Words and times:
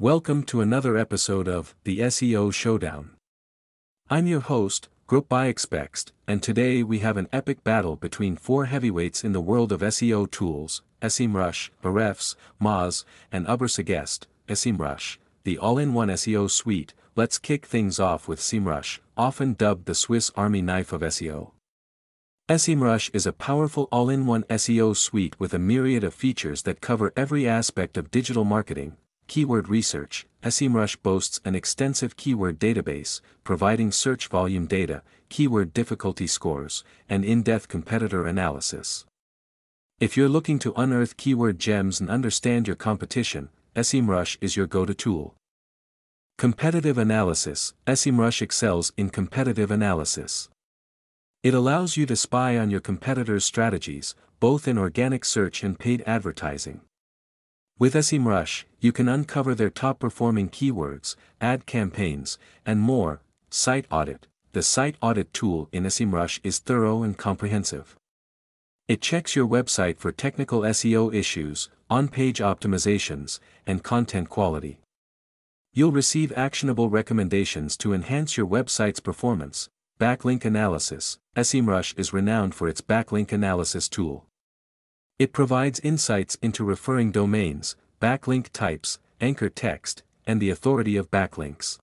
Welcome 0.00 0.44
to 0.44 0.62
another 0.62 0.96
episode 0.96 1.46
of 1.46 1.74
The 1.84 1.98
SEO 1.98 2.54
Showdown. 2.54 3.10
I'm 4.08 4.26
your 4.26 4.40
host, 4.40 4.88
Groupbuyexpext, 5.06 6.12
and 6.26 6.42
today 6.42 6.82
we 6.82 7.00
have 7.00 7.18
an 7.18 7.28
epic 7.34 7.62
battle 7.64 7.96
between 7.96 8.36
four 8.36 8.64
heavyweights 8.64 9.24
in 9.24 9.32
the 9.32 9.42
world 9.42 9.72
of 9.72 9.82
SEO 9.82 10.30
tools, 10.30 10.80
SEMrush, 11.02 11.68
Ahrefs, 11.84 12.34
Moz, 12.58 13.04
and 13.30 13.46
Ubersuggest, 13.46 14.24
SEMrush, 14.48 15.18
the 15.44 15.58
all-in-one 15.58 16.08
SEO 16.08 16.50
suite. 16.50 16.94
Let's 17.14 17.36
kick 17.36 17.66
things 17.66 18.00
off 18.00 18.26
with 18.26 18.40
SEMrush, 18.40 19.00
often 19.18 19.52
dubbed 19.52 19.84
the 19.84 19.94
Swiss 19.94 20.30
Army 20.34 20.62
knife 20.62 20.94
of 20.94 21.02
SEO. 21.02 21.50
SEMrush 22.48 23.10
is 23.12 23.26
a 23.26 23.34
powerful 23.34 23.86
all-in-one 23.92 24.44
SEO 24.44 24.96
suite 24.96 25.38
with 25.38 25.52
a 25.52 25.58
myriad 25.58 26.04
of 26.04 26.14
features 26.14 26.62
that 26.62 26.80
cover 26.80 27.12
every 27.16 27.46
aspect 27.46 27.98
of 27.98 28.10
digital 28.10 28.46
marketing, 28.46 28.96
Keyword 29.30 29.68
Research, 29.68 30.26
SEMrush 30.42 31.00
boasts 31.04 31.40
an 31.44 31.54
extensive 31.54 32.16
keyword 32.16 32.58
database, 32.58 33.20
providing 33.44 33.92
search 33.92 34.26
volume 34.26 34.66
data, 34.66 35.04
keyword 35.28 35.72
difficulty 35.72 36.26
scores, 36.26 36.82
and 37.08 37.24
in-depth 37.24 37.68
competitor 37.68 38.26
analysis. 38.26 39.06
If 40.00 40.16
you're 40.16 40.28
looking 40.28 40.58
to 40.58 40.72
unearth 40.72 41.16
keyword 41.16 41.60
gems 41.60 42.00
and 42.00 42.10
understand 42.10 42.66
your 42.66 42.74
competition, 42.74 43.50
SEMrush 43.76 44.36
is 44.40 44.56
your 44.56 44.66
go-to 44.66 44.94
tool. 44.94 45.36
Competitive 46.36 46.98
Analysis 46.98 47.72
SEMrush 47.86 48.42
excels 48.42 48.92
in 48.96 49.10
competitive 49.10 49.70
analysis. 49.70 50.48
It 51.44 51.54
allows 51.54 51.96
you 51.96 52.04
to 52.06 52.16
spy 52.16 52.58
on 52.58 52.68
your 52.68 52.80
competitors' 52.80 53.44
strategies, 53.44 54.16
both 54.40 54.66
in 54.66 54.76
organic 54.76 55.24
search 55.24 55.62
and 55.62 55.78
paid 55.78 56.02
advertising. 56.04 56.80
With 57.80 57.94
SEMrush, 57.94 58.64
you 58.80 58.92
can 58.92 59.08
uncover 59.08 59.54
their 59.54 59.70
top-performing 59.70 60.50
keywords, 60.50 61.16
ad 61.40 61.64
campaigns, 61.64 62.36
and 62.66 62.78
more. 62.78 63.22
Site 63.48 63.86
Audit 63.90 64.26
The 64.52 64.62
site 64.62 64.96
audit 65.00 65.32
tool 65.32 65.70
in 65.72 65.84
SEMrush 65.84 66.40
is 66.44 66.58
thorough 66.58 67.02
and 67.02 67.16
comprehensive. 67.16 67.96
It 68.86 69.00
checks 69.00 69.34
your 69.34 69.48
website 69.48 69.98
for 69.98 70.12
technical 70.12 70.60
SEO 70.60 71.14
issues, 71.14 71.70
on-page 71.88 72.40
optimizations, 72.40 73.40
and 73.66 73.82
content 73.82 74.28
quality. 74.28 74.80
You'll 75.72 75.90
receive 75.90 76.34
actionable 76.36 76.90
recommendations 76.90 77.78
to 77.78 77.94
enhance 77.94 78.36
your 78.36 78.46
website's 78.46 79.00
performance. 79.00 79.70
Backlink 79.98 80.44
Analysis 80.44 81.18
SEMrush 81.34 81.98
is 81.98 82.12
renowned 82.12 82.54
for 82.54 82.68
its 82.68 82.82
backlink 82.82 83.32
analysis 83.32 83.88
tool. 83.88 84.26
It 85.20 85.34
provides 85.34 85.80
insights 85.80 86.38
into 86.40 86.64
referring 86.64 87.12
domains, 87.12 87.76
backlink 88.00 88.48
types, 88.54 88.98
anchor 89.20 89.50
text, 89.50 90.02
and 90.26 90.40
the 90.40 90.48
authority 90.48 90.96
of 90.96 91.10
backlinks. 91.10 91.78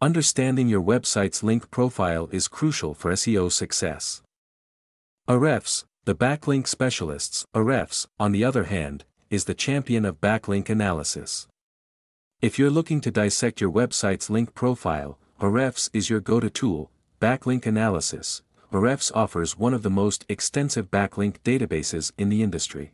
Understanding 0.00 0.66
your 0.66 0.82
website's 0.82 1.44
link 1.44 1.70
profile 1.70 2.28
is 2.32 2.48
crucial 2.48 2.92
for 2.92 3.12
SEO 3.12 3.52
success. 3.52 4.22
Ahrefs, 5.28 5.84
the 6.06 6.16
backlink 6.16 6.66
specialists, 6.66 7.44
Ahrefs, 7.54 8.08
on 8.18 8.32
the 8.32 8.42
other 8.42 8.64
hand, 8.64 9.04
is 9.30 9.44
the 9.44 9.54
champion 9.54 10.04
of 10.04 10.20
backlink 10.20 10.68
analysis. 10.68 11.46
If 12.42 12.58
you're 12.58 12.68
looking 12.68 13.00
to 13.02 13.12
dissect 13.12 13.60
your 13.60 13.70
website's 13.70 14.28
link 14.28 14.56
profile, 14.56 15.18
Ahrefs 15.40 15.88
is 15.92 16.10
your 16.10 16.18
go-to 16.18 16.50
tool, 16.50 16.90
backlink 17.20 17.64
analysis, 17.64 18.42
Ahrefs 18.72 19.10
offers 19.14 19.58
one 19.58 19.74
of 19.74 19.82
the 19.82 19.90
most 19.90 20.24
extensive 20.28 20.92
backlink 20.92 21.40
databases 21.40 22.12
in 22.16 22.28
the 22.28 22.40
industry. 22.40 22.92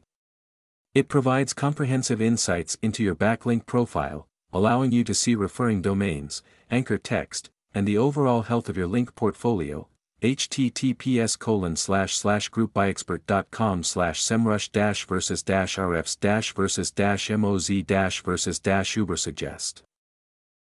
It 0.94 1.08
provides 1.08 1.52
comprehensive 1.52 2.22
insights 2.22 2.78
into 2.80 3.02
your 3.02 3.14
backlink 3.14 3.66
profile, 3.66 4.26
allowing 4.54 4.90
you 4.90 5.04
to 5.04 5.12
see 5.12 5.34
referring 5.34 5.82
domains, 5.82 6.42
anchor 6.70 6.96
text, 6.96 7.50
and 7.74 7.86
the 7.86 7.98
overall 7.98 8.42
health 8.42 8.70
of 8.70 8.76
your 8.78 8.86
link 8.86 9.14
portfolio. 9.14 9.86
https 10.22 11.38
colon 11.38 11.76
slash 11.76 12.16
slash 12.16 12.50
groupbuyexpert.com 12.50 13.82
slash 13.82 14.22
semrush 14.22 14.72
dash 14.72 15.04
versus 15.04 15.42
dash 15.42 15.76
ahrefs 15.76 16.18
dash 16.18 16.54
versus 16.54 16.90
dash 16.90 17.28
moz 17.28 17.86
dash 17.86 18.22
versus 18.22 18.58
dash 18.58 18.96
ubersuggest 18.96 19.82